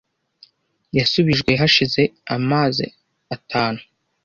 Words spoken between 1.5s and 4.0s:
hashize amaze atanu.